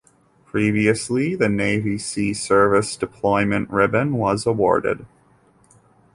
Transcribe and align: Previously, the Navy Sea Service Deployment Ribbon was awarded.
Previously, 0.47 1.35
the 1.35 1.47
Navy 1.47 1.99
Sea 1.99 2.33
Service 2.33 2.95
Deployment 2.97 3.69
Ribbon 3.69 4.13
was 4.13 4.47
awarded. 4.47 5.05